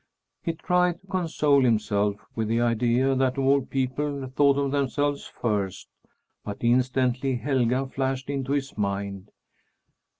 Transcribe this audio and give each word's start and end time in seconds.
He 0.41 0.53
tried 0.53 0.99
to 1.01 1.05
console 1.05 1.61
himself 1.63 2.15
with 2.33 2.47
the 2.47 2.59
idea 2.59 3.13
that 3.13 3.37
all 3.37 3.61
people 3.61 4.25
thought 4.35 4.57
of 4.57 4.71
themselves 4.71 5.27
first, 5.27 5.89
but 6.43 6.57
instantly 6.63 7.35
Helga 7.35 7.85
flashed 7.85 8.27
into 8.27 8.53
his 8.53 8.75
mind. 8.75 9.29